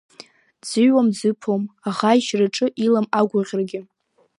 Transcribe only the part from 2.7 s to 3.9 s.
илам агәаӷьрагьы.